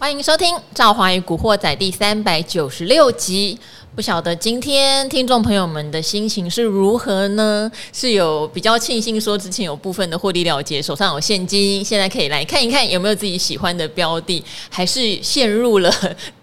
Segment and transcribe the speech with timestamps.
[0.00, 3.58] 欢迎收听《赵华与古惑仔》第三百九十六集。
[3.94, 7.70] 不晓得今天听众朋友们的心情是如何呢？
[7.92, 15.92] 是有比较庆幸说之前有部分的获利了结，手上有现金，现在可以来看一看有没有自己喜欢的标的，还是陷入了？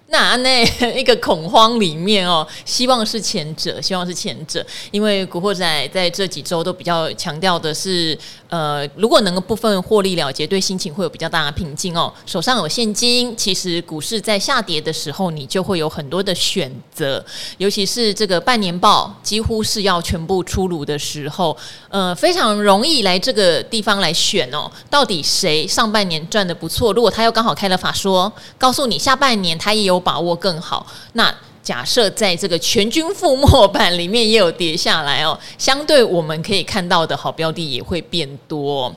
[0.09, 0.63] 那那
[0.95, 8.17] 一个恐慌里面哦，希望是前者，希望是前者，因为古惑仔在这几周都比较强调的是，
[8.49, 12.11] 呃，如果能够部分获利了结，对心情会有比较大的平静哦。
[12.25, 17.23] 手上有现金，其实股市在下跌的时候，你就会有很多的选择，
[17.57, 21.55] 尤其是这个半年报几乎是要全部出炉的时候，
[21.89, 26.91] 呃，非常容易来这个地方来选哦，到底谁上半年赚得不错？
[26.93, 29.97] 如果他又刚好开了法说，告诉你下半年他也有。
[30.07, 30.87] 把握更好。
[31.13, 31.35] 那
[31.67, 38.89] 假设在这个全军覆没版里面也有跌下来哦，相对我们可以看到的好标的也会变多。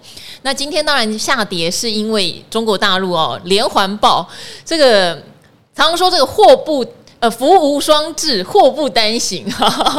[0.43, 4.25] 那今天当然下跌是因为中国大陆哦连环爆，
[4.65, 5.17] 这个
[5.75, 6.87] 常常说这个祸不
[7.19, 9.45] 呃福无双至，祸不单行，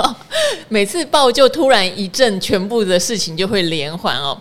[0.69, 4.37] 每次爆就突然一阵，全部的事情就会连环哦。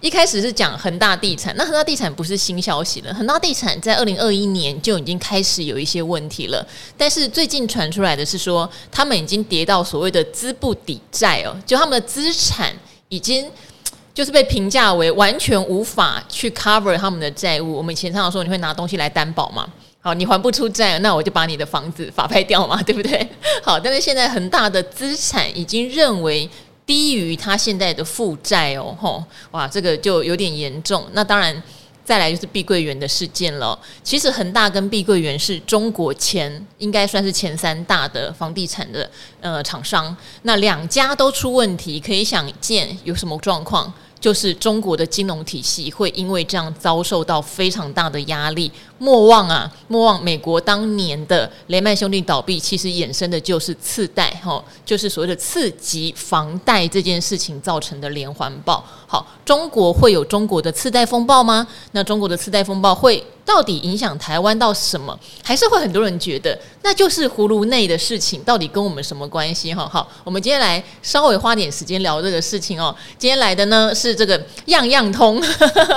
[0.00, 3.14] 一开始是讲恒大地产，那恒大地产不是新消息了。
[3.14, 6.64] 恒大地产在二零二一年就已经开始有一些问题了，
[6.98, 12.74] 但是最近传出来的是说，他们已经跌到所谓的资不抵债哦，就他们的资产
[13.08, 13.50] 已经
[14.12, 17.74] 就是被评价为完全无法去 cover 他们的债务。
[17.74, 19.66] 我们以前常常说，你会拿东西来担保嘛？
[20.00, 23.26] 好，你还不出债，那我就把你的房子法拍掉嘛，对不对？
[23.62, 26.48] 好，但是现在恒大的资产已经认为。
[26.86, 31.04] 低于他现在的负债哦，吼，哇，这个就有点严重。
[31.12, 31.60] 那当然，
[32.04, 33.76] 再来就是碧桂园的事件了。
[34.04, 43.92] 其实恒大跟碧桂园是中国前应该算是前三大的房地产的呃厂商，那两家都出问题，可以想见有什么状况。
[44.18, 48.72] 就是中国的金融体系会因为这样遭受到非常大的压力。
[48.98, 58.84] 莫忘啊，莫忘美国当年的雷曼兄弟倒闭，其实衍生的就是次贷，哈，就是所谓的次级房贷这件事情造成的连环爆。
[59.06, 61.66] 好，中国会有中国的次贷风暴吗？
[61.92, 65.16] 那中国的次贷风暴会到底影响台湾到什么？
[65.44, 69.72] 还是会很多人觉得那就是葫芦内的事情，到底跟我们什么关系？
[69.72, 72.94] 哈，好，我们今天来稍微花点时间聊这个事情哦。
[73.16, 75.40] 今天来的呢是这个样样通，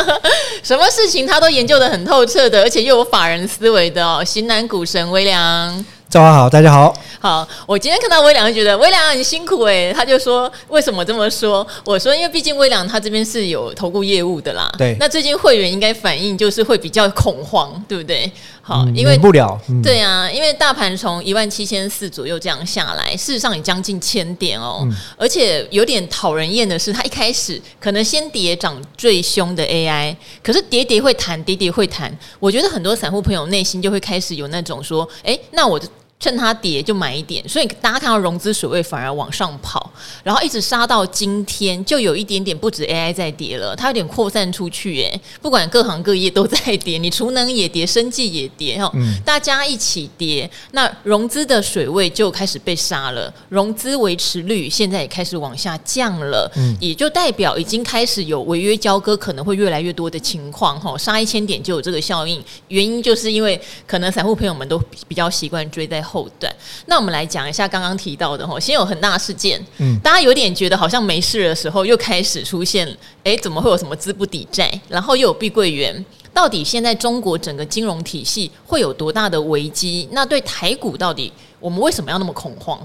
[0.62, 5.86] 什么事情他都研究得很透彻的，而且又有法人思维的哦，型男股神微良。
[6.08, 6.92] 早上好，大家好。
[7.20, 11.66] 好，我今天看到微良就觉得微良很辛苦诶，他就说为什么这么说？
[11.86, 14.68] 我说因为毕竟微良他这边是有投顾业务的啦。
[14.76, 14.98] 对。
[15.00, 18.32] 那最近会员应该反应就是会比较恐慌，对不对？
[18.70, 19.60] 好，嗯、因为不了。
[19.68, 24.82] 嗯、对啊，因为大盘从一万七千四左右这样下来，事实上也将近千点哦。
[24.84, 32.16] 嗯、而且有点讨人厌的是，它一开始可能先跌涨最凶的 AI，可是跌跌会弹，跌跌会弹。
[32.40, 35.82] 我觉得很多散户朋友内心就会开始有那种说，哎，那我。
[36.20, 39.90] 趁它跌就买一点，所以大家看到融资水位反而往上跑，
[40.22, 45.22] 然后一直杀到今天，就有一点点不止 AI 在跌了，它有点扩散出去耶。
[45.42, 63.58] 不管各行各业都在跌，你储能也跌，生计也跌哈，嗯、大家一起跌，那融资的水位就开始被杀了，融资维持率现在也开始往下降了，嗯、也就代表已经开始有违约交割可能会越来越多的情况哈，杀一千点就有这个效应，原因就是因为
[63.88, 66.04] 可能散户朋友们都比较习惯追在。
[66.10, 66.52] 后段，
[66.88, 72.88] 那我们来讲一下刚刚提到的哈，先有恒大事件，嗯，大家有点觉得好像没事的时候，又开始出现，
[73.24, 74.70] 哎，怎么会有什么资不抵债？
[74.88, 76.04] 然后又有碧桂园，
[76.34, 80.10] 到底现在中国整个金融体系会有多大的危机？
[80.12, 82.80] 那对台股到底我们为什么要那么恐慌？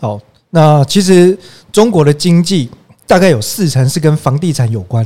[0.00, 0.18] 好，
[0.50, 1.38] 那其实
[1.70, 2.70] 中国的经济
[3.06, 5.04] 大概有四成是跟房地产有关。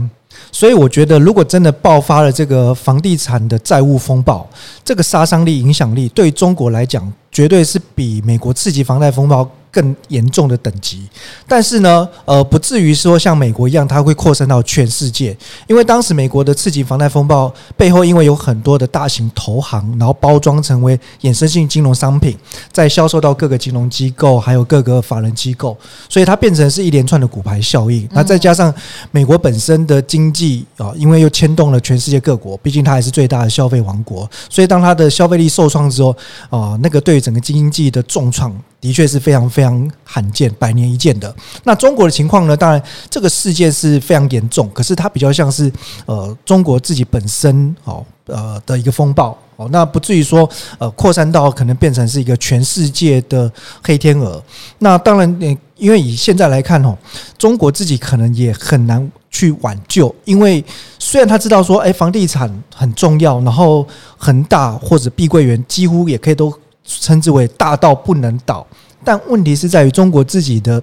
[0.50, 4.48] 所以我觉得，如果真的爆发了这个房地产的债务风暴，
[4.84, 11.08] 这个杀伤力、影响力对中国来讲，绝对是比美国刺激房贷风暴更严重的等级，
[11.46, 15.36] 但是呢，呃，不至于说像美国一样，它会扩散到全世界。
[15.68, 22.36] 因为当时美国的次级房贷风暴背后，因为有很多的大型投行，然后包装成为衍生性金融商品，
[22.72, 25.76] 再销售到各个金融机构，还有各个法人机构，
[26.08, 28.08] 所以它变成是一连串的骨牌效应。
[28.10, 28.74] 那再加上
[29.12, 36.16] 美国本身的经济啊，因为又牵动了全世界各国，毕竟它还是最大的消费王国，所以当它的消费力受创之后，
[36.50, 38.52] 啊，那个对于整个经济的重创。
[38.80, 41.34] 的确是非常非常罕见，百年一见的。
[41.64, 42.56] 那中国的情况呢？
[42.56, 45.70] 当然，这个事件是非常严重，可是它比较像是
[46.06, 50.48] 呃中国自己本身哦呃的一个风暴哦，那不至于说
[50.78, 53.50] 呃扩散到可能变成是一个全世界的
[53.82, 54.42] 黑天鹅。
[54.78, 56.96] 那当然，因为以现在来看哦，
[57.36, 60.64] 中国自己可能也很难去挽救，因为
[61.00, 63.86] 虽然他知道说，哎，房地产很重要，然后
[64.16, 66.52] 恒大或者碧桂园几乎也可以都
[66.88, 68.66] 称之为大到不能倒。
[69.04, 70.82] 但问题是在于中国自己的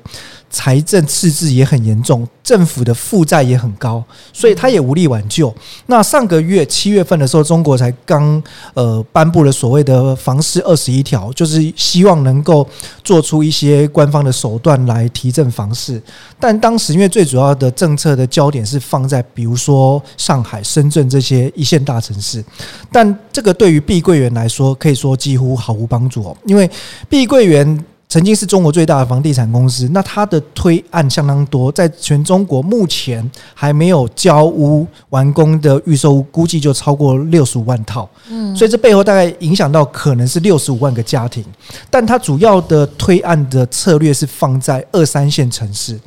[0.50, 5.54] 财政赤字也很严重，政府的负债也很高，所以他也无力挽救。
[5.88, 8.42] 那上个月七月份的时候，中国才刚
[8.74, 12.68] 呃颁布了所谓的“房市二十一条”，就是希望能够
[13.04, 16.02] 做出一些官方的手段来提振房市。
[16.40, 22.44] 但当时因为最主要的政策的焦点是放在比如说上海、深圳这些一线大城市，
[22.92, 26.70] 但这个对于碧桂园来说可以说几乎毫无帮助哦，因为
[27.10, 27.86] 碧桂园。
[28.08, 38.10] 曾经是中国最大的房地产公司，那它的推案相当多，在全中国目前还没有交屋完工的预售屋，估计就超过六十五万套。
[38.30, 41.44] 嗯，所以这背后大概影响到可能是六十五万个家庭，
[41.90, 46.00] 但它主要的推案的策略是放在二三线城市。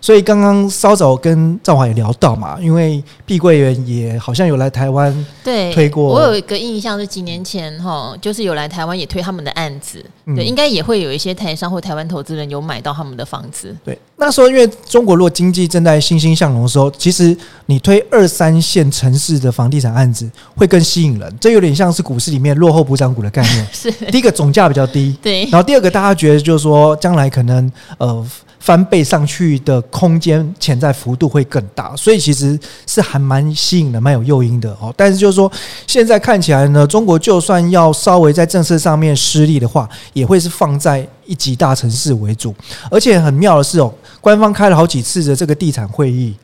[0.00, 6.04] 所以刚刚稍早跟赵华也聊到嘛，因为碧桂园也好像有来台湾对推过。
[6.04, 10.04] 我有一个印象是几年前哈，就是有来台湾也推他们的案子，
[10.36, 13.74] 对，应该也会有一些台商或台湾投资人有买到他们的房子。
[13.84, 17.36] 对，那时候因为中国如果经济正在欣欣向荣的时候，其实
[17.66, 23.66] 你推二三线城市的房地产案子会更吸引人，这有点像是股市里面落后补涨股的概念。
[23.72, 28.24] 是，第一个总价比较低，对，然后第二个大家觉得就是说将来可能呃。
[28.60, 34.92] 翻倍上去的空间潜在幅度会更大，所以其实是还蛮吸引的，蛮有诱因的哦。
[34.96, 35.50] 但是就是说，
[35.86, 42.54] 现在看起来呢，中国就算要稍微在政策上面施力的话，也会是放在一级大城市为主。
[42.90, 46.34] 而且很妙的是哦，官方开了好几次的这个地产会议，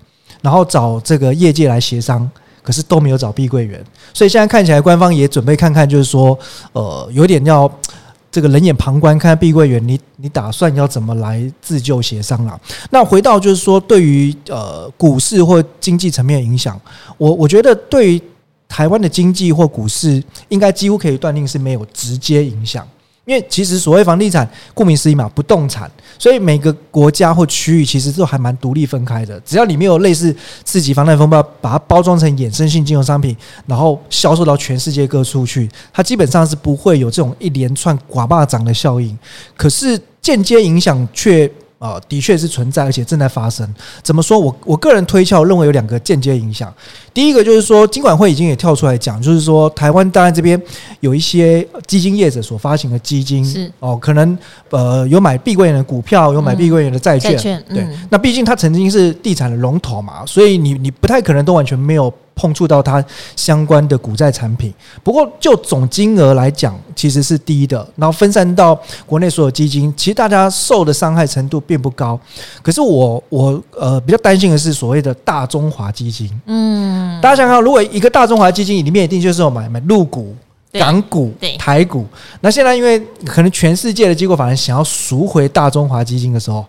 [0.41, 2.31] 然后找这个业界来协商，
[2.63, 3.85] 可是都没有找碧桂园。
[4.13, 6.39] 所以现在看起来，官方也准备看看，就是说，
[6.73, 7.71] 呃，有点要。
[8.35, 12.61] 这个冷眼旁观，看碧桂园，你你打算要怎么来自救协商了？
[12.91, 16.77] 那回到就是说，对于呃股市或经济层面影响，
[17.17, 18.23] 我我觉得对于
[18.67, 22.85] 台湾的经济或股市，应该几乎可以断定是没有直接影响。
[23.25, 29.41] 因为其实所谓房地产，顾名思义嘛，不动产，所以每个国家或区域其实都还蛮独立分开的。
[29.41, 30.35] 只要里面有类似
[30.65, 33.37] 四级房贷风暴，把它包装成衍生性金融商品，
[33.67, 39.19] 然后销售到全世界各处去，它基本上是不会有这种一连串寡霸涨的效应。
[39.57, 41.51] 可是间接影响却。
[41.85, 43.69] 啊，的确是存在，而且正在发生。
[44.03, 44.39] 怎么说？
[44.39, 46.73] 我我个人推敲，认为有两个间接影响。
[47.13, 50.59] 第一个就是说，金管会已经也跳出来讲，就是说，台湾当然这边
[51.01, 54.39] 有一些基金业者所发行的基金，是哦，可能
[54.71, 57.87] 呃有买碧桂园的股票，有买碧桂园的债券，对。
[58.09, 62.11] 那毕竟它曾经是地产的龙头嘛，所以你你不太可能都完全没有。
[62.35, 63.05] 碰触到它
[63.37, 64.73] 相关的股债产品，
[65.03, 67.87] 不过就总金额来讲，其实是低的。
[67.97, 72.19] 然后分散到国内所有基金，其实大家受的伤害程度并不高。
[72.63, 76.29] 可是我我呃比较担心的是所谓的大中华基金。
[76.47, 80.35] 嗯，大家想想，如果一个大中华基金里面一定就是有买买入股、
[80.73, 82.05] 港股、台股，
[82.41, 86.65] 那现在因为可能全世界的机构法人想要赎回大中华基金的时候。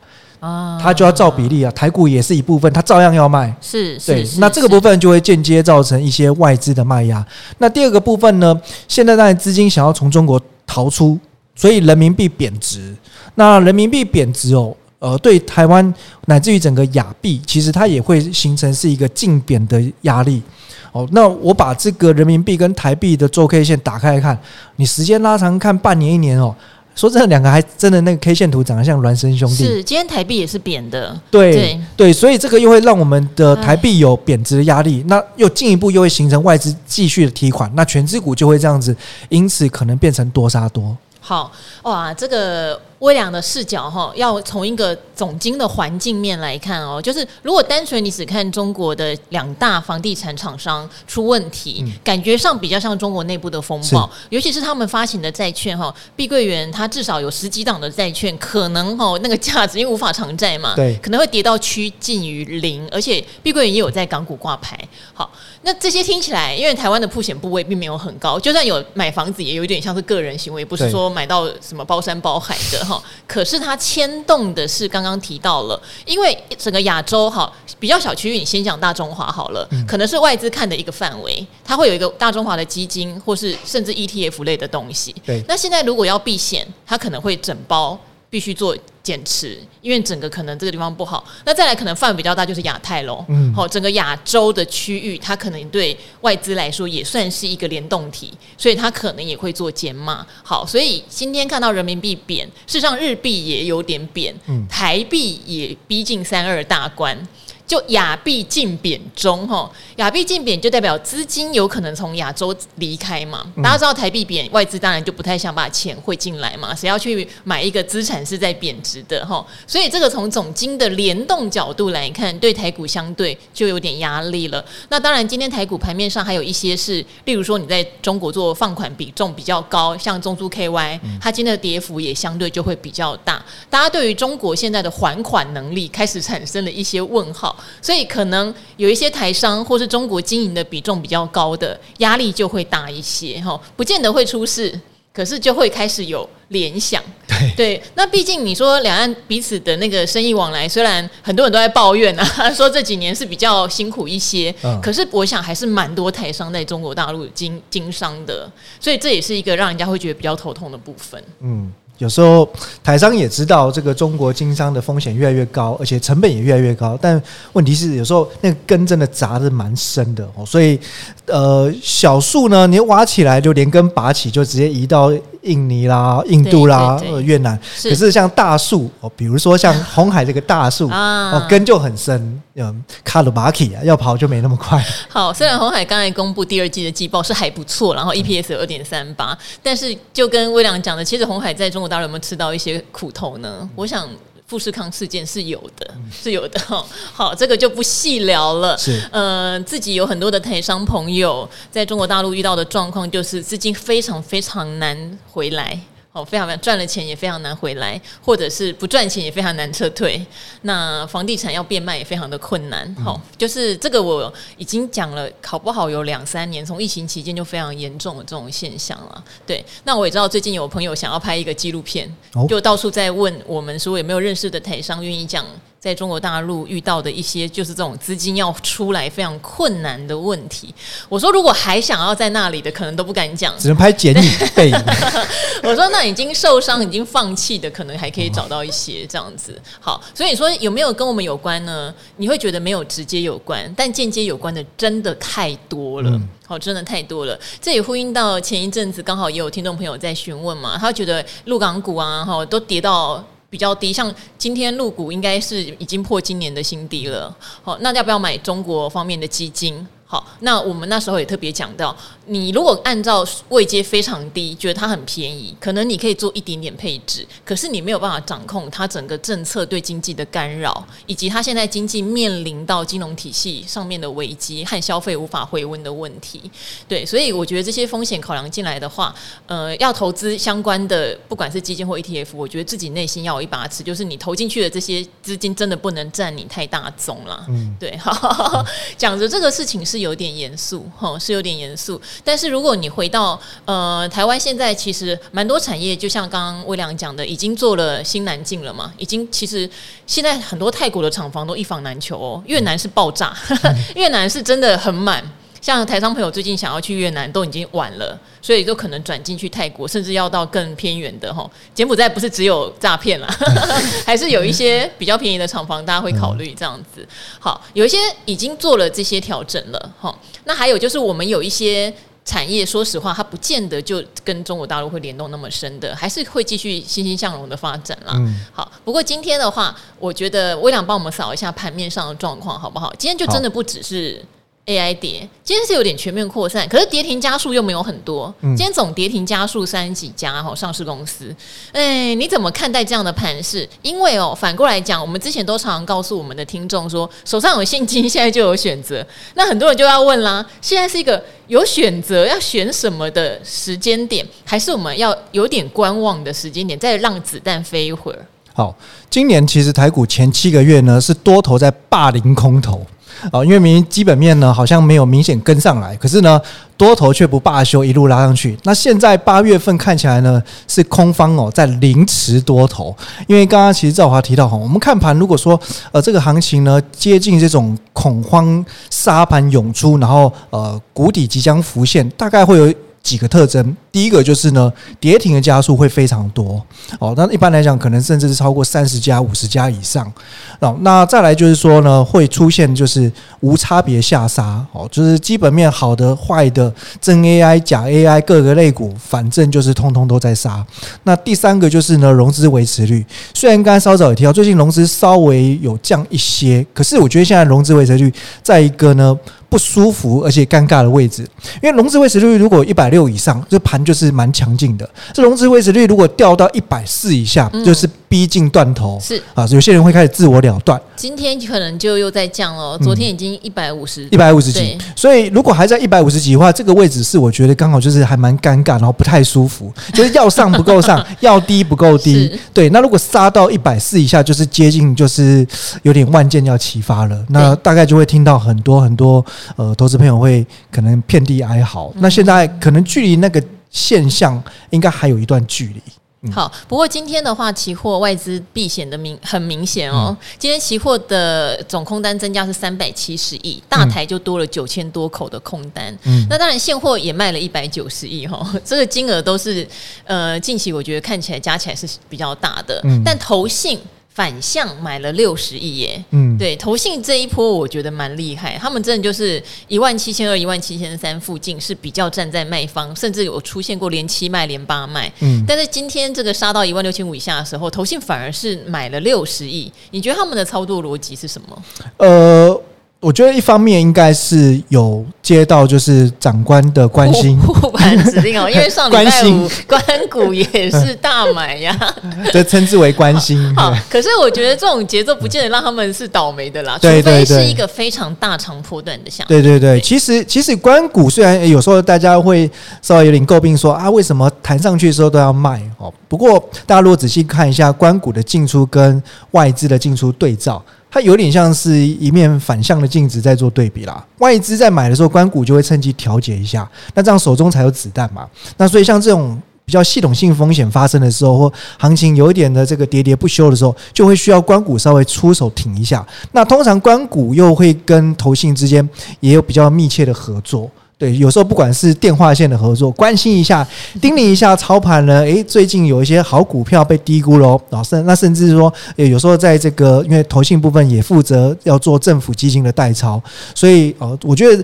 [0.45, 7.25] 啊，他就要照比例啊，台股也是一部分，它照样要卖，是，对，那这个部分就会间接造成一些外资的卖压。
[7.57, 11.17] 那第二个部分呢，现在当然资金想要从中国逃出，
[11.55, 12.95] 所以人民币贬值。
[13.33, 15.91] 那人民币贬值哦，呃，对台湾
[16.27, 20.43] 乃至于整个亚币，其实它也会形成是一个净贬的压力。
[20.91, 24.37] 哦，那我把这个人民币跟台币的周 K 线打开来看，
[24.75, 26.55] 你时间拉长看半年一年哦。
[26.95, 29.65] 说真的，两个还真的那个 K 线图长得像孪生兄弟。
[29.65, 31.15] 是，今天台币也是贬的。
[31.29, 38.95] 对对，对，所以这个又会让我们的台币有贬值的压力，那又进一步又会形成外资继续的提款，那全资股就会这样子，
[39.29, 40.97] 因此可能变成多杀多。
[41.19, 41.51] 好
[41.83, 42.79] 哇，这个。
[43.05, 64.77] 微良的视角哈，要从一个总经的环境面来看哦，就是如果单纯你只看中国的两大房地产厂商出问题，嗯、感觉上比较像中国内部的风暴，尤其是他们发行的债券哈，碧桂园它至少有十几档的债券，可能哈那个价值因为无法偿债嘛，对，可能会跌到趋近于零，而且碧桂园也有在港股挂牌。
[65.13, 65.31] 好，
[65.61, 72.94] 那这些听起来，因为台湾的曝险部位并没有很高，就算有买房子，也有一点像是个人行为，不是说买到什么包山包海的哈。
[73.27, 85.15] 可是它牵动的是刚刚提到了，因为整个亚洲哈比较小区域，你先讲大中华好了，可能是外资看的一个范围，它会有一个大中华的基金，或是甚至 ETF 类的东西。
[85.25, 87.99] 对，那现在如果要避险，它可能会整包。
[88.35, 91.23] 必须做减持，因为整个可能这个地方不好。
[91.45, 93.23] 那再来可能范围比较大，就是亚太喽。
[93.29, 100.27] 嗯，好，整个亚洲的区域，它可能对外资来说也算是一个联动体，所以它可能也会做减码。
[100.43, 104.35] 好，所以今天看到人民币贬，事实上日币也有点贬，
[104.69, 107.17] 台币也逼近三二大关。
[107.65, 113.45] 就亚币进贬中哈，亚币进贬就代表资金有可能从亚洲离开嘛。
[113.63, 116.75] 大家知道台币贬，外资当然就不太想把钱汇进来嘛。
[116.75, 119.43] 谁要去买一个资产是在贬值的哈？
[119.65, 124.63] 所以这个从总金的联动角度来看，对台股相对就有点压力了。
[124.89, 133.43] 那当然，今天台股盘面上还有一些是，例如说你在中国做放款比重比较高，像中租 KY，它今天的跌幅也相对就会比较大。
[133.71, 137.54] 大家对于中国现在的还款能力开始产生了一些问号。
[137.81, 144.79] 所以可能有一些台商或是中国经营的比重比较高的压力就会大一些哈，不见得会出事，
[145.13, 147.01] 可是就会开始有联想。
[147.27, 161.21] 对对，那毕竟你说两岸彼此的那个生意往来，虽然很多人都在抱怨啊， 说这几年是比较辛苦一些，可是我想还是蛮多台商在中国大陆经经商的，所以这也是一个让人家会觉得比较头痛的部分。
[161.39, 161.71] 嗯。
[161.97, 162.47] 有时候
[162.83, 166.97] 台商也知道这个中国经商的风险越来越高，而且成本也越来越高。
[167.01, 167.21] 但
[167.53, 170.45] 问题是，有时候那个根真的扎的蛮深的哦。
[170.45, 170.79] 所以，
[171.25, 175.13] 呃，小树呢，你挖起来就连根拔起，就直接移到
[175.45, 177.57] 印尼啦、印度啦、对对对越南。
[177.75, 182.41] 是可是像大树哦，比如说像 红海这个大树哦，根就很深。
[182.57, 184.81] 嗯，卡鲁巴基啊，要跑就没那么快。
[185.09, 193.69] 好，虽然红海刚才公布第二季的季报是还不错，然后 EPS 有二点三八，但是就跟威廉讲的，其实红海在中国大陆有没有吃到一些苦头呢？
[193.75, 194.07] 我想
[194.47, 196.85] 富士康事件是有的，是有的哈。
[197.11, 198.77] 好，这个就不细聊了。
[198.77, 205.79] 是，呃，自己有很多的台商朋友在中国大陆遇到的状况，就是资金非常非常难回来。
[206.15, 210.25] 哦，非常非常赚了钱也非常难回来，或者是不赚钱也非常难撤退。
[210.61, 212.95] 那房地产要变卖也非常的困难。
[212.95, 219.23] 好、嗯，就是这个我已经讲了，考不好有两三年，从疫情期间就非常严重的这种现象了。
[219.45, 225.45] 对，那我也知道最近有朋友想要拍一个纪录片，哦、就到处在问我们说有没有认识的台商愿意讲。
[225.85, 230.73] 在中国大陆遇到的一些就是这种资金要出来非常困难的问题。
[231.07, 234.75] 我说，如果还想要在那里的，可能都不敢讲，只能拍剪影背影。
[235.61, 239.61] 我说，那已经受伤、已经放弃的，可能还可以找到一些这样子。
[239.79, 241.93] 好，所以你说有没有跟我们有关呢？
[242.17, 246.19] 你会觉得没有直接有关，但间接有关的真的太多了。
[246.47, 247.39] 好，真的太多了。
[247.61, 253.23] 这也呼应到前一阵子刚好也有听众朋友在询问嘛，他觉得陆港股啊，哈，都跌到。
[253.55, 257.33] 比较低，像今天入股应该是已经破今年的新低了。
[257.63, 259.87] 好，那要不要买中国方面的基金？
[260.05, 261.95] 好，那我们那时候也特别讲到，
[262.27, 276.39] 你如果按照位阶非常低，觉得它很便宜，可能你可以做一点点配置，可是你没有办法掌控它整个政策对经济的干扰，以及它现在经济面临到金融体系上面的危机和消费无法回温的问题。
[276.87, 279.13] 对，所以我觉得这些风险考量进来的话，
[279.47, 287.45] 呃，要投资相关的，不管是基金或 ETF，我觉得自己内心要有一把尺，就是你投进去的这些资金真的不能占你太大宗了。
[287.49, 288.65] 嗯，对，好，
[288.97, 290.05] 讲着这个事情是。
[290.05, 291.99] 有点严肃，哈，是有点严肃。
[292.23, 299.69] 但是如果你回到呃台湾，现在其实蛮多产业，就像刚刚魏良讲的，已经做了新南进了嘛，已经其实
[300.07, 302.43] 现在很多泰国的厂房都一房难求哦。
[302.45, 303.35] 越南是爆炸，
[303.95, 305.23] 越南是真的很满。
[305.65, 311.49] 像台商朋友最近想要去越南，都已经晚了，所以都可能转进去泰国，甚至要到更偏远的哈。
[311.73, 313.27] 柬埔寨不是只有诈骗啦，
[314.05, 317.03] 还是有一些比较便宜的厂房，大家会考虑这样子。
[317.39, 320.15] 好，有一些已经做了这些调整了哈。
[320.43, 321.91] 那还有就是我们有一些
[322.23, 328.13] 产业，说实话，它不见得就跟中国大陆会联动那么深的，还是会继续欣欣向荣的发展啦。
[328.51, 332.93] 好，不过今天的话，我觉得威廉帮我们扫一下盘面上的状况，好不好？
[332.99, 334.23] 今天就真的不只是。
[334.65, 338.33] AI 跌，今天是有点全面扩散，可是跌停家数又没有很多。
[338.41, 341.33] 今天总跌停家数三十几家哈，上市公司。
[341.71, 343.69] 哎，你怎么看待这样的盘势？
[343.83, 349.05] 因为哦，反过来讲，我们之前都常常告诉我们的听众说，手上有现金，现在就有选择。
[349.35, 358.25] 那很多人就要问啦，现在是一个有选择要选什么的时间点，还是我们要有点观望的时间点，再让子弹飞一会儿？
[358.51, 358.75] 好，
[359.11, 362.83] 今年其实台股前七个月呢，是多头在霸凌空头。
[363.31, 366.39] 啊，因为明基本面呢好像没有明显跟上来，可是呢
[366.77, 368.57] 多头却不罢休，一路拉上去。
[368.63, 372.95] 那现在八月份看起来呢是空方哦在凌迟多头，
[373.27, 375.59] 因为刚刚其实赵华提到哈，我们看盘如果说
[375.91, 382.73] 呃这个行情呢接近这种恐慌沙盘涌出，然后呃谷底即将浮现，大概会有
[383.05, 383.77] 几个特征。
[383.91, 386.61] 第一个就是呢，跌停的家数会非常多
[386.99, 387.13] 哦。
[387.15, 390.11] 那一般来讲，可能甚至是超过三十家、五十家以上
[390.59, 390.75] 哦。
[390.81, 393.09] 那再来就是说呢，会出现就是
[393.41, 400.65] 无差别下杀哦，就是基本面好的、坏的、真 AI、假 AI 各个类股，反正就是通通都在杀。
[401.03, 409.17] 那第三个就是呢，融资维持率，虽然刚才稍早也提到，最近融资稍微有降一些，可是我觉得现在融资维持率在一个呢。
[409.55, 411.25] 不舒服而且尴尬的位置，
[411.63, 414.89] 因为融资维持率如果一百六以上，这盘就是蛮强劲的。
[415.13, 418.97] 这融资维持率如果掉到一百四以下，就是逼近断头。
[419.01, 420.81] 是啊，有些人会开始自我了断。
[420.95, 424.77] 今天可能就又在降了，昨天已经一百五十，一百五十几。
[424.95, 432.31] 所以如果还在一百五十几的话，这个位置是我觉得刚好就是还蛮尴尬，然后不太舒服， 就是要上不够上， 要低不够低。
[432.53, 435.45] 对，那如果杀到一百四以下，就是接近就是
[435.81, 437.25] 有点万箭要齐发了。
[437.27, 439.25] 那大概就会听到很多很多。
[439.57, 441.91] 呃，投资朋友会可能遍地哀嚎。
[441.97, 445.81] 那现在可能距离那个现象应该还有一段距离。
[446.25, 450.07] 嗯、好，不过今天的话，期货外资避险的明很明显哦。
[450.09, 455.97] 嗯、今天期货的总空单增加是三百七十亿，大台就多了九千多口的空单。
[456.03, 459.67] 嗯，那当然现货也卖了一百九十亿哈， 这个金额都是
[460.05, 462.81] 呃近期我觉得看起来加起来是比较大的。
[462.83, 463.79] 嗯，但投信。
[464.15, 481.63] 反向买了六十亿耶，嗯，对，投信这一波我觉得蛮厉害，他们真的就是一万七千二、一万七千三附近是比较站在卖方，甚至有出现过连七卖、连八卖，嗯，但是今天这个杀到一万六千五以下的时候，投信反而是买了六十亿，你觉得他们的操作逻辑是什么？
[481.97, 482.61] 呃。
[483.05, 491.77] 我觉得一方面应该是有接到就是长官的关心 护盘指令哦， 因为上礼拜五官股也是大买呀，
[492.33, 493.55] 这称之为关心。
[493.55, 499.27] 好，可是我觉得这种节奏不见得让他们是倒霉的啦，除非是一个非常大长波段的项目。
[499.27, 502.49] 对对对，其实其实关谷虽然有时候大家会
[502.81, 505.93] 稍微有点诟病说啊，为什么弹上去的时候都要卖哦？
[506.07, 510.59] 不过大家如果仔细看一下关谷的进出跟外资的进出对照。
[510.95, 514.01] 它有点像是一面反向的镜子在做对比啦。
[514.19, 518.25] 外资在买的时候，关谷就会趁机调节一下，那这样手中才有子弹嘛。
[518.55, 526.07] 那所以像这种比较系统性风险发生的时候，或行情有一点的这个喋喋不休的时候，就会需要关谷稍微出手挺一下。
[526.31, 530.71] 那通常关谷又会跟投信之间也有比较密切的合作。
[530.97, 533.67] 对，有时候不管是电话线的合作，关心一下，
[533.99, 543.21] 叮咛一下操盘呢，诶，最近有一些好股票被低估了，然后甚那甚至说，有时候在这个因为投信部分也负责要做政府基金的代操，
[543.53, 544.63] 所以呃，我觉得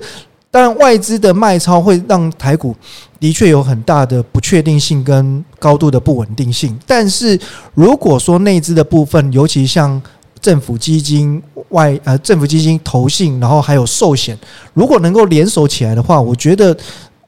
[0.50, 2.74] 当然外资的卖超会让台股
[3.20, 7.38] 的确有很大的不确定性跟高度的不稳定性，但是
[7.74, 10.02] 如果说内资的部分，尤其像。
[10.42, 14.38] 政府基金外呃，政府基金投信，然后还有寿险，
[14.74, 16.76] 如果能够联手起来的话，我觉得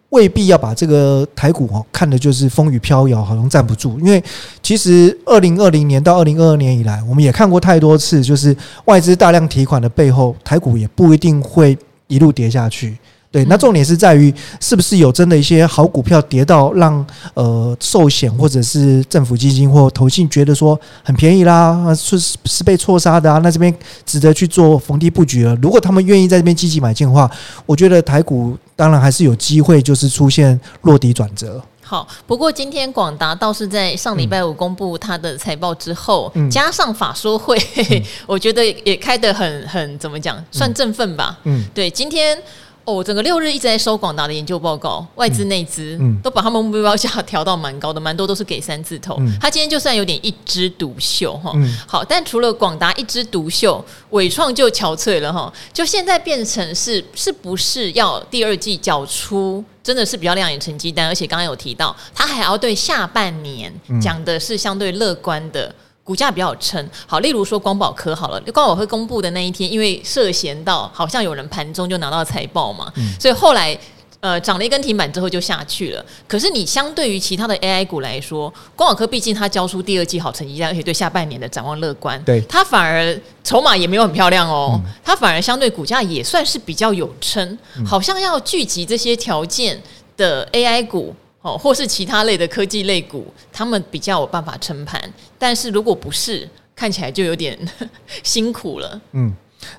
[0.09, 3.99] 未必要把这个台股哦看的就是风雨飘摇，好像站不住。
[3.99, 4.23] 因为
[4.61, 12.97] 其实二零二零年到二零二二年以来，我们也看过太多次，就是外资大量提款的背后，台股也不一定会一路跌下去。
[13.33, 25.55] 对，那重点是在于是不是有真的一些好股票跌到让呃寿险或者是政府基金或投信觉得说很便宜啦，是是被错杀的啊，那这边值得去做逢低布局了。
[25.55, 27.27] 如果他们愿意在这边积极买进的话，
[27.65, 31.59] 我觉得台股当然还是有机会，就是出现落底转折。
[31.81, 37.57] 好，不过今天广达倒是在上礼拜五公布它的财报之后，嗯、加上法说会，
[37.89, 41.39] 嗯、 我觉得也开得很很怎么讲，算振奋吧。
[41.45, 42.37] 嗯，对，今天。
[42.85, 49.17] 哦，整个六日一直在收广达的研究报告，外资内资都把他们目标价 调到蛮高的，蛮多都是给三字头。
[49.39, 51.53] 他今天就算有点一枝独秀哈，
[51.87, 65.73] 好，但除了广达一枝独秀，伟创就憔悴了哈，就现在变成是是不是要第二季缴出真的是比较亮眼成绩单，而且刚刚有提到他还要对下半年讲的是相对乐观的。
[66.03, 73.77] 股价比较撑，好，例如说光宝科好了，光宝科公布的那一天，因为涉嫌到好像有人盘中就拿到财报嘛，嗯、所以后来
[74.19, 76.05] 呃涨了一根停板之后就下去了。
[76.27, 82.41] 可是你相对于其他的 AI 股来说，光宝科毕竟它交出第二季好成绩单，而且对下半年的展望乐观，对。
[82.49, 89.81] 它反而筹码也没有很漂亮哦，嗯、它反而相对股价也算是比较有撑，好像要聚集这些条件
[90.17, 91.15] 的 AI 股。
[91.43, 94.99] 哦，或是其他类的科技类股，他们比较有办法撑盘，
[95.37, 97.55] 但是如果不是，看起来就有点
[98.23, 98.99] 辛苦了。
[99.11, 99.31] 嗯，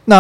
[0.05, 0.17] 那、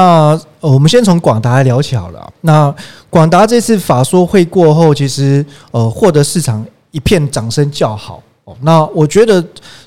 [0.60, 2.32] 呃、我们先从广达来聊起好了。
[2.40, 2.74] 那
[3.10, 8.22] 广达这次法说会过后，其实呃获得市场一片掌声叫好。
[8.44, 9.42] 哦，那我觉得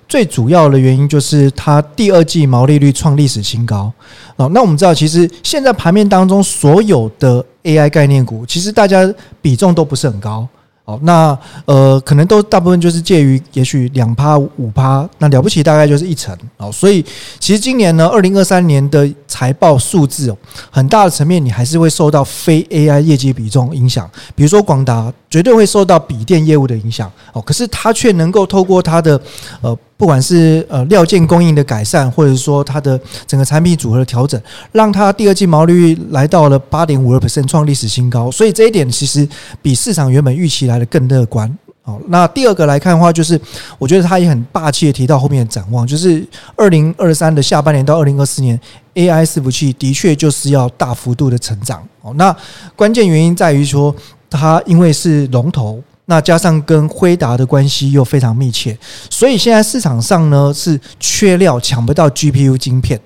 [0.08, 3.92] 最主要的原因就是它第二季毛利率创历史新高。
[4.36, 10.48] 哦，那我们知道，其实现在盘面当中所有的 AI 概念股，其实大家比重都不是很高。
[10.90, 16.72] 好，那呃，可能都大部分就是介于也许两趴五趴，那了不起大概就是一成哦。
[16.72, 17.04] 所以
[17.40, 20.38] 其实今年呢，二零二三年的财报数字哦，
[20.72, 29.20] 很大的层面你还是会受到非 AI 业绩比重影响，比如说广达绝对会受到笔电业务的影响哦，可是它却能够透过它的
[29.62, 29.78] 呃。
[29.98, 34.40] 不管是呃料件供应的改善，或者说它的整个产品组合的调整，
[34.72, 38.30] 让它第二季毛利率来到了八点五二 percent，创历史新高。
[38.30, 39.28] 所以这一点其实
[39.60, 41.52] 比市场原本预期来的更乐观。
[41.82, 43.42] 好，那第二个来看的话，就是
[43.80, 46.24] 我觉得他也很霸气的提到后面的展望，就是
[46.56, 48.60] 二零二三的下半年到二零二四年
[48.94, 51.82] ，AI 伺服器的确就是要大幅度的成长。
[52.04, 52.36] 哦，那
[52.76, 53.96] 关键原因在于说，
[54.30, 55.82] 它因为是龙头。
[56.10, 58.78] 那加上跟辉达的关系又非常密切，
[59.10, 62.98] 所以现在市场上呢是缺料，抢不到 GPU 晶片。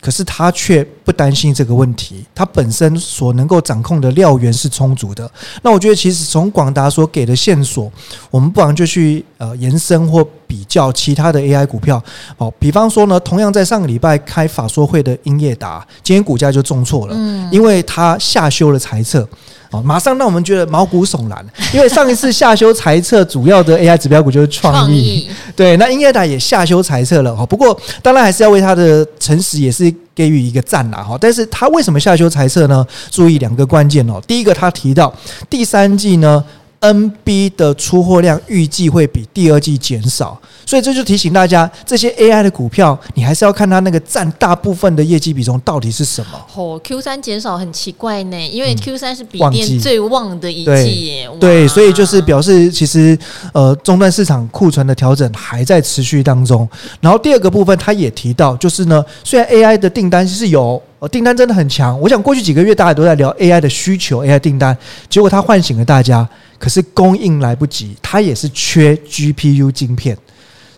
[0.00, 5.30] 可是他却不担心这个问题，他本身所能够掌控的料源是充足的。
[5.60, 7.92] 那我觉得，其实从广达所给的线索，
[8.30, 12.02] 我们不妨就去呃延伸或比较其他的 AI 股票。
[12.38, 19.28] 哦，比方说呢，同样在上个礼拜开法说会的英业达，今天股价就重挫了，嗯因为它下修了财测。
[19.70, 27.44] 哦，马上让我们觉得毛骨悚然，因为上一次下修财测主要的 AI 指标股就是创意，对，那英业达也下修财测了哈。
[27.44, 31.18] 不过当然还是要为它的诚实也是给予一个赞啦哈。
[31.20, 32.86] 但是它为什么下修财测呢？
[33.10, 34.18] 注意两个关键哦。
[34.26, 35.14] 第一个，他提到
[35.50, 36.42] 第三季呢。
[36.80, 46.40] NB 的出货量预计会比第二季减少，所以这就提醒大家，这些 AI 的股票，你还是要看它那个占大部分的业绩比重到底是什么。
[46.54, 51.28] 哦，Q 三减少很奇怪呢，因为 Q 三是笔电最旺的一季耶。
[51.40, 53.18] 对，对，所以就是表示其实
[53.52, 56.68] 呃，终端市场库存的调整还在持续当中。
[57.00, 60.80] 然后第二个部分，他也提到，就是呢，虽然 AI 的订单是有。
[61.00, 61.98] 哦，订单真的很强。
[62.00, 64.76] 我想过去几个月大家都在聊 AI 的需求，AI 订单，
[65.08, 70.18] 结果它唤醒了大家，可是供应来不及，它也是缺 GPU 晶片。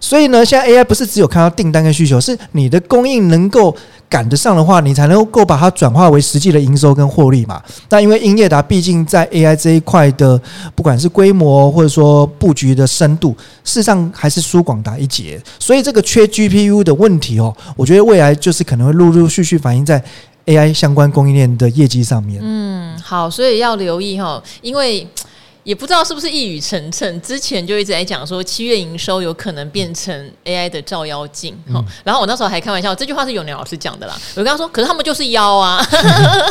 [0.00, 3.76] 所以呢，现在 AI 不是只有看到订单跟需求，是你的供应能够
[4.08, 7.62] 赶得上的话，你才能够把它转化为实际的营收跟获利嘛。
[7.86, 10.40] 但因为英业达毕竟在 AI 这一块的，
[10.74, 15.40] 不管是规模或者说布局的深度，事实上还是输广达一截。
[15.58, 20.02] 所以这个缺 GPU 的问题哦，我觉得未来就是可能会陆陆续续反映在
[20.46, 22.40] AI 相关供应链的业绩上面。
[22.42, 25.06] 嗯，好，所以要留意哈，因为。
[25.62, 34.18] 也不知道是不是一语成谶，之前就一直在讲说七月营收有可能变成 AI 的照妖镜，嗯、然后我那时候还开玩笑，这句话是永年老师讲的啦。
[34.36, 35.84] 我跟他说，可是他们就是妖啊，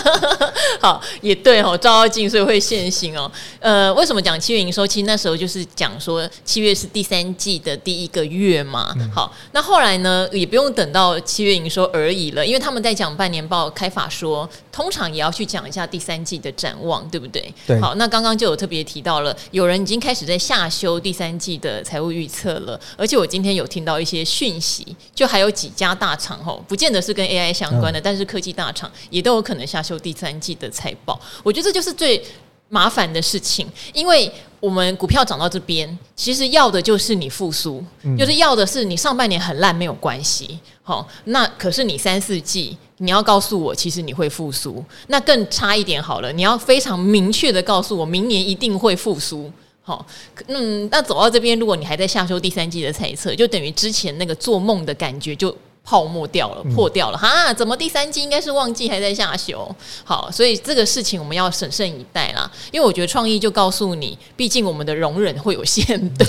[0.79, 3.29] 好，也对哦，照妖镜所以会现形哦。
[3.59, 4.85] 呃，为什么讲七月营收？
[4.85, 8.93] 其实那时候就是讲说七月是第三季的第一个月嘛。
[9.13, 14.47] 好，那后来呢，也不用等到七月营收而已了，因为他们在讲半年报开法说，
[14.79, 17.51] 通常也要去讲一下第三季的展望，对不对？
[17.65, 17.81] 对。
[17.81, 18.99] 好，那刚刚就有特别提。
[18.99, 31.17] 提到了有人已经开始在下修第三季的财务预测了，而且我今天有听到一些讯息，就还有几家大厂吼，不见得是跟 AI 相关的，但是科技大厂也都有可能下修第三季的财报。
[31.43, 32.21] 我觉得这就是最
[32.69, 37.84] 麻烦的事情，因为我们股票涨到这边，其实要的就是你复苏，
[38.17, 42.77] 就是要的是你上半年很烂没有关系，好，那可是你三四季。
[43.01, 46.34] 你要告诉我，其实你会复苏，那更差一点好了。
[46.34, 49.49] 你要非常明确的告诉我，明年一定会复苏。
[49.82, 50.05] 好，
[50.47, 57.17] 嗯，那走到这边，如果你还在下修第三季的猜测，就等于之前那个做梦的感觉就泡沫掉了，破掉了。
[57.17, 59.75] 哈，怎么第三季应该是旺季还在下修？
[60.03, 62.49] 好，所以这个事情我们要审慎以待啦。
[62.71, 66.25] 因为我觉得创意就告诉你，毕竟我们的容忍会有限度。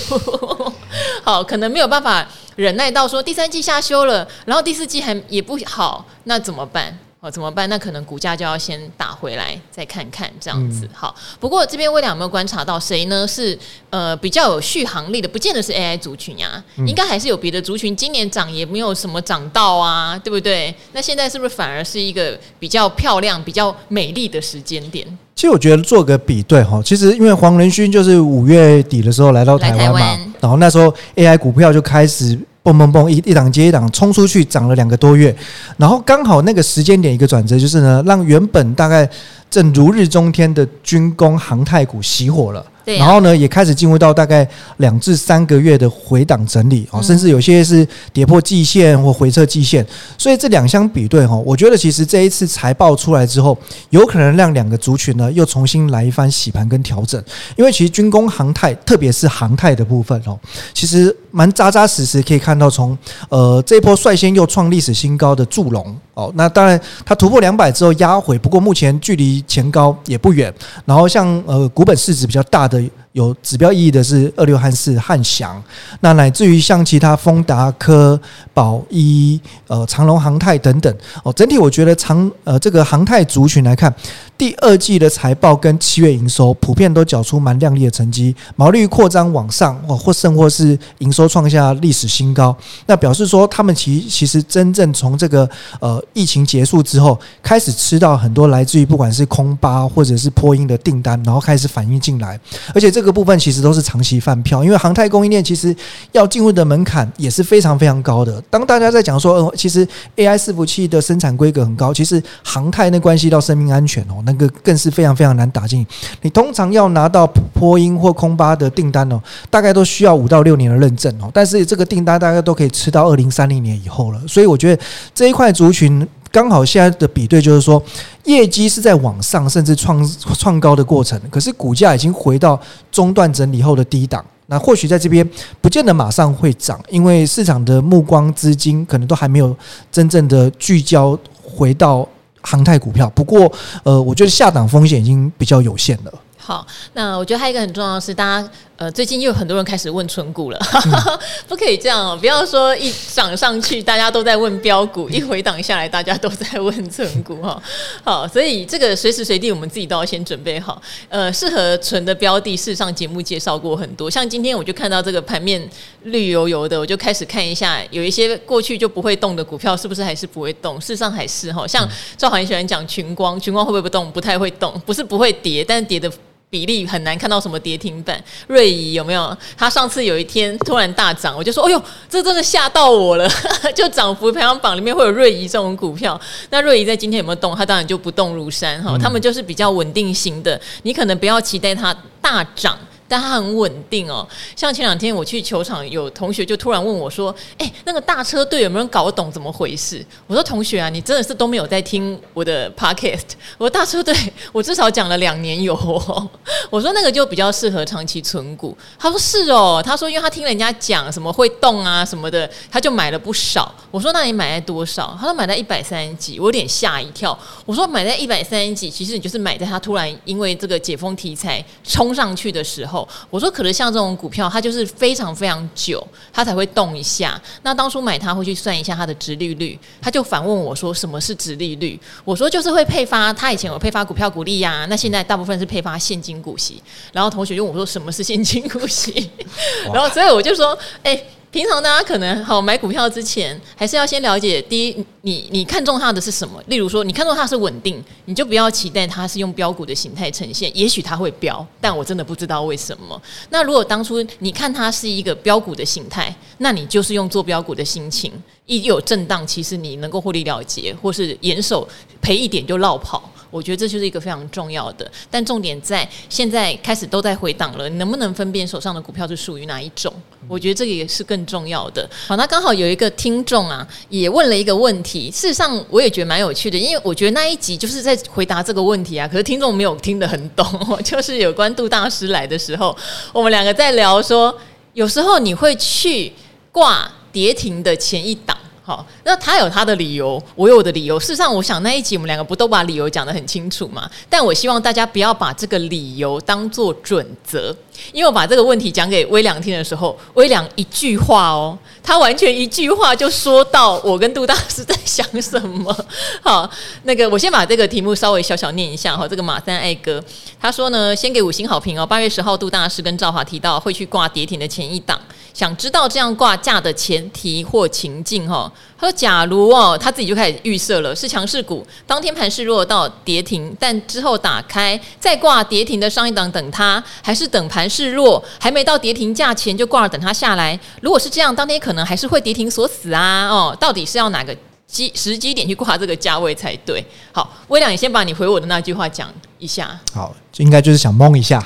[1.23, 2.27] 好，可能没有办法。
[2.57, 6.99] 忍耐到说第三季下修了，然后第四季还也不好，那怎么办？
[7.23, 7.69] 哦，怎么办？
[7.69, 10.89] 那可能股价就要先打回来，再看看这样子。
[10.91, 13.27] 好，不过这边威廉有没有观察到谁呢？
[13.27, 13.55] 是
[13.91, 20.73] 呃比较有续航力的，不见得是 AI 族群呀，应该还是有别的族群，今年涨也没有什么涨到啊，对不对？
[20.93, 25.05] 那现在是不是反而是一个比较漂亮、比较美丽的时间点？
[25.35, 32.35] 其实我觉得做个比对哈，其实因为黄仁勋就是五月底的时候来到台湾嘛，然后那时候 AI 股票就开始。
[32.63, 35.35] 嘣嘣嘣，一一档接一档冲出去，涨了两个多月，
[35.77, 39.09] 然后刚好那个时间点一个转折，就是呢，让原本大概
[39.51, 42.65] 正如日中天的军工航太股熄火了。
[42.83, 49.85] 对啊、然后呢，也开始进入到大概两至三个月的回档整理啊，甚至有些是跌破季线或回撤季线，
[50.17, 53.55] 所以这两相比对哈，我觉得其实这一次财报出来之后，
[53.91, 57.23] 有可能让两个族群呢又重新来一番洗盘跟调整，
[57.55, 60.35] 因为其实军工航太，特别是航太的部分哦，
[60.73, 62.97] 其实蛮扎扎实实，可以看到从
[63.29, 70.53] 呃这一波率先又创历史新高的祝融哦，那当然它突破两百之后压回，不过目前距离前高也不远，
[70.85, 72.81] 然后像呃股本市值比较大的。
[73.13, 75.61] 有指标意义的是二六汉四、汉翔，
[75.99, 78.17] 那乃至于像其他丰达科、
[78.53, 81.33] 宝一、呃长隆航太等等哦。
[81.33, 83.93] 整体我觉得长呃这个航太族群来看，
[84.37, 92.55] 第二季的财报跟七月营收普遍都缴出蛮亮丽的成绩，毛利扩张往上哦，或甚或是营收创下历史新高。
[92.85, 95.49] 那表示说他们其其实真正从这个
[95.81, 102.39] 呃疫情结束之后，开始吃到很多来自于不管是空巴或者是波音的订单，然后开始反映进来，
[102.73, 103.00] 而且这。
[103.01, 105.75] 这个部分其实都是长期饭票，因为航太供应链其实
[106.11, 108.39] 要进入的门槛也是非常非常高的。
[108.47, 109.83] 当大家在讲说，呃，其实
[110.17, 115.83] AI 伺服器的生产规格很高，其实航太那关系到生命安全哦，那个更是非常非常难打进。
[116.21, 121.31] 你通常要拿到波音或空巴的订单哦，大概都需要五到六年的认证哦。
[121.33, 124.83] 但是这个订单大概都可以吃到二零三零年以后了，所以我觉得
[125.15, 126.07] 这一块族群。
[126.31, 127.81] 刚好现在的比对就是说，
[128.23, 130.01] 业绩是在往上甚至创
[130.37, 132.59] 创高的过程，可是股价已经回到
[132.91, 134.23] 中段整理后的低档。
[134.47, 135.29] 那或许在这边
[135.61, 139.55] 不见得马上会涨，因为市场的目光资金可能都还没有
[139.91, 142.07] 真正的聚焦回到
[142.41, 143.09] 航太股票。
[143.11, 143.51] 不过，
[143.83, 146.13] 呃，我觉得下档风险已经比较有限了。
[146.37, 148.49] 好，那我觉得还有一个很重要的是，大家。
[148.81, 152.17] 呃，最近又有很多人开始问存股了，嗯、 不可以这样哦！
[152.19, 157.61] 不要说一涨上去大家都在问标股，一回档下来大家都在问存股哈。
[158.03, 160.81] 好，所以这个随时随地我们自己都要先准备好。
[161.09, 165.61] 呃，适合存的标的，事实上节目介绍过很多，像今天我就看到这个盘面
[166.05, 170.81] 绿油油的，我就开始看一下，有一些过去就不会动的股票，是不是还是不会动？
[170.81, 174.11] 事实上还是哈，像赵华很喜欢讲群光，群光会不会不动？
[174.11, 176.11] 不太会动，不是不会跌，但是跌的。
[176.51, 179.35] 比例很难看到什么跌停板，瑞仪有没有？
[179.57, 183.25] 他上次有一天突然大涨，我就说：“哎呦，这真的吓到我了！”
[183.73, 186.19] 就涨幅排行榜里面会有瑞仪这种股票。
[186.49, 187.55] 那瑞仪在今天有没有动？
[187.55, 188.97] 它当然就不动如山哈。
[188.97, 192.77] 他们就是比较稳定型的，你可能不要期待它大涨。
[193.11, 204.15] 但它很稳定哦，像前两天我去球场，有同学就突然问我说：“哎，那个大车队有没有人搞懂怎么回事？”我说：“同学啊，你真的是都没有在听我的 podcast。”我说：“大车队，
[204.53, 206.29] 我至少讲了两年有哦。
[206.71, 217.37] ”我说：“那个就比较适合长期存股。”他说：“是哦。”他说：“因为他听人家讲什么会动啊什么的，他就买了不少。”我说：“那你买在多少？”他说：“买在一百三十几。”我有点吓一跳。
[217.65, 227.41] 我说：“买在一百三十几，其实你就是买在他突然因为这个解封题材冲上去的时候。”我说，可能像这种股票，它就是非常非常久，它才会动一下。
[227.63, 239.29] 那当初买它会去算一下它的值利率，他就反问我说：“什么是值利率？”我说：“就是会配发，他以前有配发股票股利呀，那现在大部分是配发现金股息。”然后同学就问我说：“什么是现金股息？”
[239.93, 246.63] 然后所以我就说：“哎。”平常大家可能好买股票之前，还是要先了解第一，你你看中它的是什么？
[246.67, 250.71] 例如说，你看中它是稳定，你就不要期待它是用标股的形态呈现。
[250.73, 253.21] 也许它会飙，但我真的不知道为什么。
[253.49, 258.31] 那如果当初你看它是一个标股的形态，那你就是用做标股的心情，
[258.65, 261.85] 一有震荡，其实你能够获利了结，或是严守
[262.21, 263.29] 赔一点就落跑。
[263.51, 270.11] 我觉得这就是一个非常重要的，但重点在现在开始都在回档了，你能不能分辨手上的股票是属于哪一种？
[270.47, 272.09] 我觉得这个也是更重要的。
[272.27, 280.65] 好，那刚好有一个听众啊，也问了一个问题，事实上我也觉得蛮有趣的，因为我觉得那一集就是在回答这个问题啊，可是听众没有听得很懂，
[281.03, 282.95] 就是有关杜大师来的时候，
[283.33, 284.57] 我们两个在聊说，
[284.93, 286.31] 有时候你会去
[286.71, 288.57] 挂跌停的前一档。
[288.83, 291.19] 好，那他有他的理由，我有我的理由。
[291.19, 294.09] 事实上，我想那一集我们两个不都把理由讲得很清楚嘛？
[294.27, 297.75] 但我希望大家不要把这个理由当做准则，
[298.11, 305.95] 因为我把这个问题讲给威良听的时候，威良一句话哦，他完全一句话就说到我跟杜大师在想什么。
[306.41, 306.67] 好，
[307.03, 309.27] 那个我先把这个题目稍微小小念一下哈。
[309.27, 310.21] 这个马三爱哥
[310.59, 312.03] 他说呢，先给五星好评哦。
[312.03, 315.21] 八月十号，杜大师跟赵华提到会去挂跌停的前一档。
[315.53, 318.71] 想知道这样挂价的前提或情境哈？
[318.97, 330.79] 他说：“假如哦，他自己就开始预设了，是强势股，当天盘势弱到跌停，但之后打开再挂跌停的上一档等它，还是等盘势弱还没到跌停价前就挂了等它下来？
[331.01, 333.47] 如果是这样，当天可能还是会跌停锁死啊！
[333.49, 334.55] 哦，到底是要哪个？”
[334.91, 337.01] 机时机点去挂这个价位才对。
[337.31, 339.97] 好，微亮，你先把你回我的那句话讲一下。
[340.13, 341.63] 好，应该就是想蒙一下。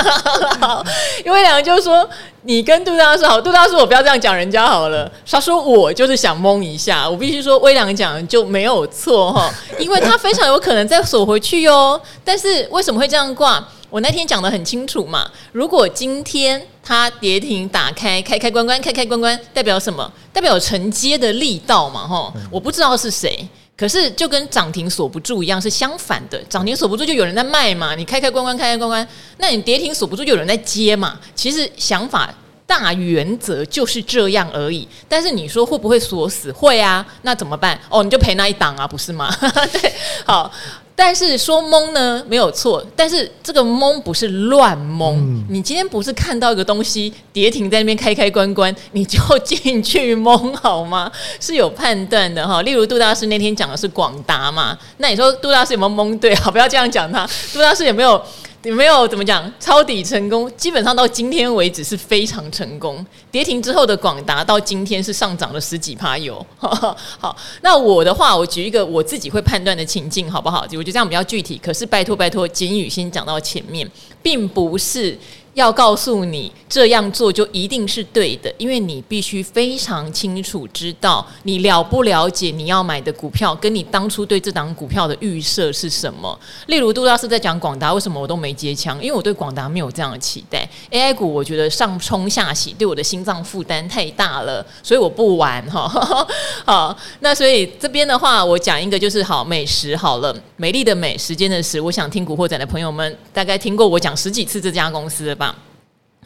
[0.60, 0.82] 好，
[1.26, 2.08] 因为两个就说
[2.42, 5.10] 你跟杜大师好，杜大师我不要这样讲人家好了。
[5.28, 12.00] 他说我就是想蒙一下，我必须说微良讲就没有错哈， 因为他非常有可能再锁回去哟。
[12.24, 13.62] 但是为什么会这样挂？
[13.90, 15.28] 我那天讲的很清楚嘛。
[15.52, 20.10] 如果今天它跌停打开，开开关关，开开关关，代表什么？
[20.32, 22.32] 代表承接的力道嘛，哈。
[22.50, 23.46] 我不知道是谁，
[23.82, 26.40] 可是就跟涨停锁不住一样，是相反的。
[26.44, 31.18] 涨停锁不住就有人在卖嘛，你开开关关开开关关，那你跌停锁不住就有人在接嘛。
[31.34, 32.32] 其实想法
[32.64, 34.86] 大原则就是这样而已。
[35.08, 36.52] 但是你说会不会锁死？
[36.52, 37.76] 会啊，那怎么办？
[37.88, 39.28] 哦，你就赔那一档啊，不是吗？
[39.72, 39.92] 对，
[40.24, 40.48] 好。
[40.94, 45.14] 但是说懵呢，没有错，但是这个懵不是乱懵。
[45.16, 51.10] 嗯、你今天不是看到一个东西跌停在那边开开关关，你就进去懵好吗？
[51.40, 52.62] 是有判断的哈。
[52.62, 56.34] 例如杜大师那天讲的是广达嘛，那你说杜大师有没有懵对？
[56.36, 57.28] 好， 不要这样讲他。
[57.52, 58.22] 杜大师有没有？
[58.64, 60.50] 有没有怎么讲抄底成功？
[60.56, 63.04] 基本上到今天为止是非常成功。
[63.28, 66.44] 跌停之后的广达到今天是上涨了十几趴有。
[66.56, 70.60] 好，那我的话，我举一个我自己会判断的情境，好不好？
[70.60, 71.60] 我觉得这样比较具体。
[71.60, 73.90] 可是拜托拜托，金宇先讲到前面，
[74.22, 75.18] 并不是。
[75.54, 86.38] 要告诉你这样做就一定是对的，因为你必须非常清楚知道你了不了解你要买的股票，跟你当初对这档股票的预设是什么。
[86.68, 88.96] 例如杜老师在讲广达，为什么我都没接枪？
[89.02, 90.66] 因为我对广达没有这样的期待。
[90.90, 95.86] AI 股我觉得上冲下洗对我的心脏负担太大了，所以我不玩哈。
[96.64, 101.78] 好，那所以这边的话，我讲一个就是好美食好了，美丽的美，时间的时。
[101.78, 105.36] 我想听古惑仔的朋友们大概听过我讲十几次这家公司。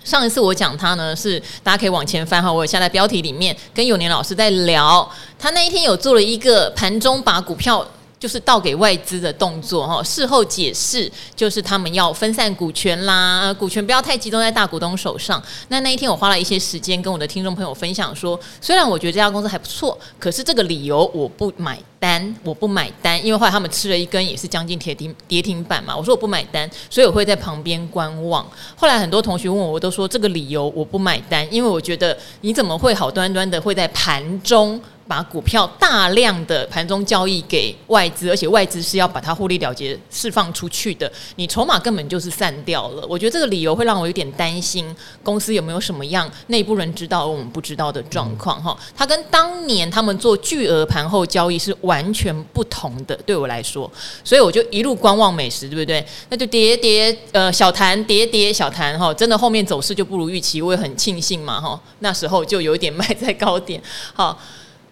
[0.02, 7.86] 上一次我讲他呢，是大家可以往前翻哈，我有下在标题里面跟永年老师在聊，他那一天有做了一个盘中把股票。
[8.18, 15.40] 就是倒给外资的动作哈，事后解释就是他们要分散股权啦，股权不要太集中在大股东手上。
[15.68, 28.46] 那那一天我花了一些时间跟我的听众朋友分享说，虽然我觉得这家公司还不错，可是这个理由我不买单，我不买单，因为后来他们吃了一根也是将近跌停跌停板嘛，我说我不买单，所以我会在旁边观望。
[28.74, 34.80] 后来很多同学问我，我都说这个理由我不买单，因为我觉得你怎么会好端端的会在盘中。
[35.08, 43.06] 把股票大量的盘中交易给外资，而且外资是要把它获利了结释放出去的，你筹码根本就是散掉了。
[43.08, 44.84] 我觉得这个理由会让我有点担心，
[45.22, 48.76] 公司有没有什么样内部人知道而我们不知道的状况哈？
[48.96, 53.90] 它跟当年他们做巨额盘后交易是完全不同的，对我来说，
[54.22, 56.04] 所以我就一路观望美食，对不对？
[56.28, 63.80] 那就叠叠呃小谈叠叠小谈哈，真的后面走势就不如预期，我也很庆幸嘛哈，那时候就有点卖在高点
[64.12, 64.38] 好。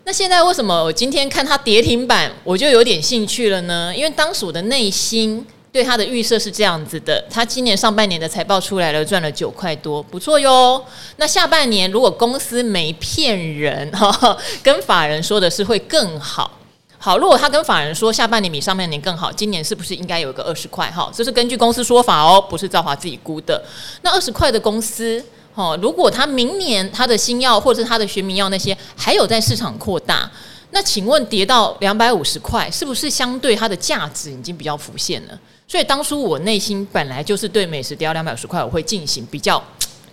[0.06, 3.90] 那现在为什么我今天看它跌停板，我就有点兴趣了呢？
[3.96, 10.84] 因为当时我的内心对它的预设是这样子的：它今年上半年的财报出来了，赚了九块多，不错哟。
[11.16, 16.50] 那下半年如果公司没骗人，哈，跟法人说的是会更好。
[17.04, 20.90] 好，如果他跟法人说下半年比上半年更好，今年是不是应该有一个二十块？
[20.90, 23.62] 哈，这是根据公司说法哦，不是兆华自己估的。
[24.00, 25.22] 那二十块的公司。
[25.54, 30.28] 哦，如果他明年他的新药或者是他的学名药那些还有在市场扩大，
[30.70, 35.38] 那请问跌到两百五十块，是不是相对它的价值已经比较浮现了？
[35.68, 39.62] 所以当初我内心本来就是对美食跌到两百五十块，我会进行比较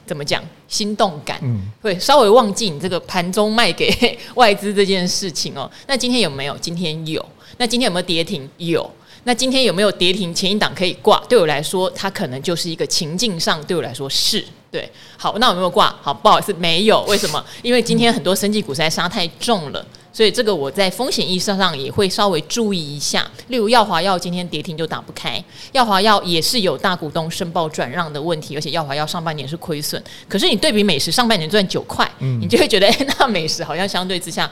[0.05, 3.89] 怎么讲心动感，嗯，会稍微忘记你这个盘中卖给
[4.35, 5.69] 外资这件事情哦。
[5.87, 6.57] 那今天有没有？
[6.57, 7.25] 今天有。
[7.57, 8.49] 那今天有没有跌停？
[8.57, 8.89] 有。
[9.23, 10.33] 那今天有没有跌停？
[10.33, 11.21] 前一档可以挂？
[11.29, 14.43] 对我来说，它可能就是一个情境上，对我来说是。
[14.71, 15.95] 对，好，那有没有挂？
[16.01, 17.03] 好，不好意思，没有。
[17.03, 17.43] 为什么？
[17.61, 23.26] 因为今天很多生技股实在杀太重了，所以这个我在风险意识上也会稍微注意一下。
[23.47, 30.02] 例如耀华药今天跌停就打不开，耀华药也是有大股东申报转让的问题，而且耀华药上半年是亏损。
[30.28, 34.50] 可是你对比美食上半年赚九块，你就会觉得，哎，那美食好像相对之下。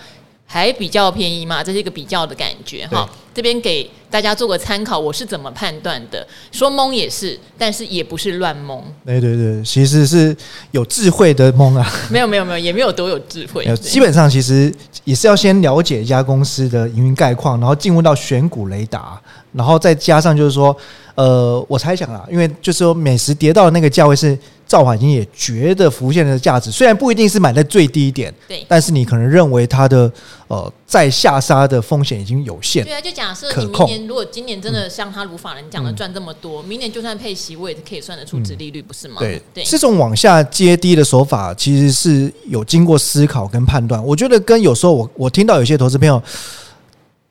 [0.52, 3.08] 还比较便宜嘛，这是一个比较的感觉哈。
[3.36, 6.26] 这边给大家做个参考，我是怎么判断的？
[6.52, 8.82] 说懵也是，但是也不是乱懵。
[9.06, 10.36] 对对对，其实是
[10.72, 11.88] 有智慧的懵啊。
[12.10, 13.64] 没有没有没有，也没有多有智慧。
[13.76, 19.22] 基本上其实也是要先了解一家公司的营运概况，然后进入到选股雷达，
[19.54, 20.76] 然后再加上就是说。
[21.16, 30.10] 呃，我猜想啊，因为就是说，美食跌到的那个价位是兆华已经也觉得浮现的价值，虽然不一定是买在最低点，对，但是你可能认为它的
[30.48, 32.86] 呃再下杀的风险已经有限。
[32.86, 39.16] 对啊，就假设你明年如果今年真的像他如法人讲的赚这么多，嗯、明年就算配息，我也可以算得出值利率，不是吗？
[39.20, 44.02] 对对，这种往下接低的手法其实是有经过思考跟判断。
[44.06, 46.24] 我觉得跟有时候我我听到有些投资朋友。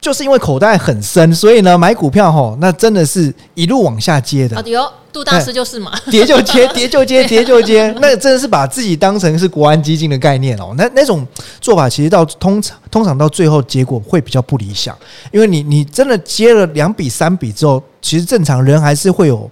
[0.00, 4.56] 就是因为口袋很深，所以呢，买股票吼，那真的是一路往下接的。
[4.56, 10.72] 哦，有杜大师就是嘛，跌就接， 跌就接，跌就接，那真的是把自己当成是国安基金的概念哦。
[10.76, 11.26] 那那种
[11.60, 14.96] 做法，其实到通常通常到最后结果会比较不理想，
[15.32, 19.50] 因为你你真的接了两笔三笔之后，其实正常人还是会有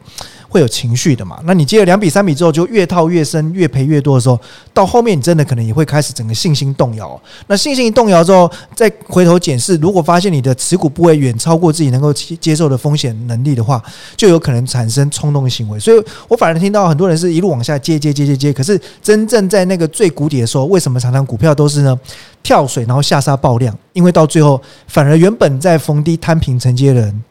[0.48, 1.40] 会有情绪的嘛。
[1.44, 4.38] 那你接了两笔三笔之后，就越套越深，越赔越多的时候，
[4.72, 7.20] 到后面你真的可能也会开始整个信心动摇。
[7.46, 13.82] 那信心一动摇之后，再回头检视，如果发现你的持股部位远超过自己能够接受的风险能力的话，
[14.16, 15.78] 就有可能产生冲动行为。
[15.78, 21.98] 所以我反而听到很多人是一路往下接接接接接，可是真正在那个最谷底的时候，为什么常常股票都是呢？
[22.42, 27.24] 跳水然后下杀爆量，因为到最后反而原本在逢低摊平承接人，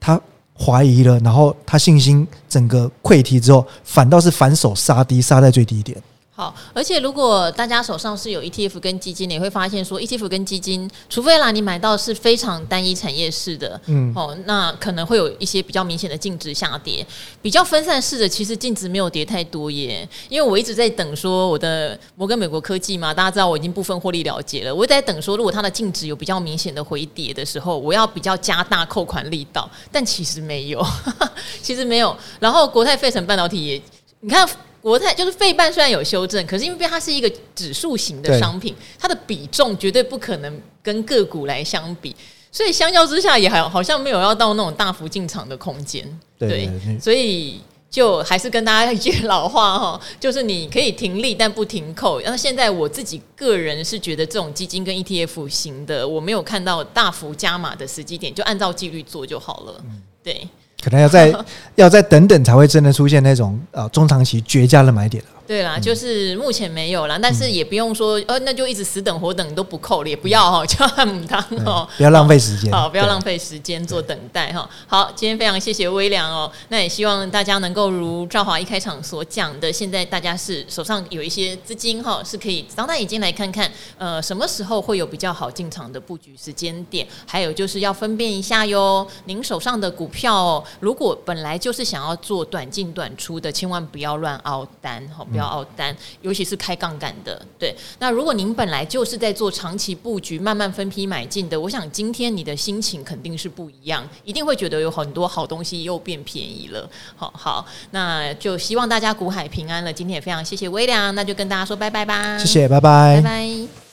[0.00, 0.18] 他
[0.58, 5.96] 怀疑了，然后他信心整个溃堤之后，反倒是反手杀低，杀在最低点。
[6.34, 17.06] 好，而且如果大家手上是有 ETF 跟基金，你会发现说 ETF 跟基金，除非啦你买到是非常单一产业式的，嗯，哦，那可能会有一些比较明显的净值下跌。
[17.42, 20.08] 比较分散式的，其实净值没有跌太多耶。
[20.30, 30.82] 因为我一直在等说我的摩根美国科技嘛，大家知道我已经部分获利了结了，我在等说如果它的净值有比较明显的回跌的时候，我要比较加大扣款力道，但其实没有，
[31.60, 32.16] 其实没有。
[32.40, 33.82] 然后国泰费城半导体也，
[34.20, 34.48] 你看。
[34.82, 42.14] 国泰就是费半虽然有修正，可是因为它是一个指数型的商品，它的比重绝对不可能跟个股来相比，
[42.50, 46.04] 所以相较之下也还好像没有要到那种大幅进场的空间。
[46.36, 46.68] 对，
[47.00, 52.18] 所以就还是跟大家一句老话哈， 就是你可以停利但不停扣。
[52.18, 59.84] 然后现在我自己个人是觉得这种基金跟 ETF 型的，我没有看到大幅加码的时机点，就按照纪律做就好了。
[60.24, 60.48] 对。
[60.82, 61.32] 可能要再
[61.76, 65.22] 要再等等，才会真的出现那种呃中长期绝佳的买点。
[65.46, 74.68] 对啦，就是目前没有啦，但是也不用说，呃，那就一直死等活等都不扣了，也不要哈，叫他母汤哦，不要浪费时间，好，不要浪费时间做等待哈。
[74.86, 95.52] 好，今天非常谢谢微良哦，那也希望大家能够如赵华一开场所讲的，现在大家是手上有一些资金哈，是可以张大眼睛来看看，呃，什么时候会有比较好进场的布局时间点，还有就是要分辨一下哟，您手上的股票哦，如果本来就是想要做短进短出的，千万不要乱凹单哈，不要。
[95.52, 97.76] 熬单，尤其是开杠杆的，对。
[97.98, 106.88] 那如果您本来就是在做长期布局、慢慢分批买进的，我想今天你的心情肯定是不一样，一定会觉得有很多好东西又变便宜了。
[107.16, 109.92] 好好，那就希望大家股海平安了。
[109.92, 112.38] 今天也非常谢谢微良，那就跟大家说拜拜吧。
[112.38, 113.91] 谢谢，拜拜，拜拜。